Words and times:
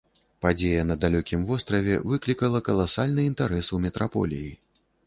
Падзея 0.45 0.85
на 0.91 0.95
далёкім 1.03 1.43
востраве 1.51 1.99
выклікала 2.15 2.65
каласальны 2.71 3.31
інтарэс 3.35 3.75
у 3.79 3.85
метраполіі. 3.87 4.51